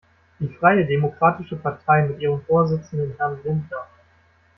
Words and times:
Die 0.39 0.47
freie 0.47 0.83
Demokratische 0.83 1.57
Partei 1.57 2.07
mit 2.07 2.19
ihrem 2.21 2.41
Vorsitzenden 2.47 3.15
Herrn 3.19 3.39
Lindner. 3.43 3.85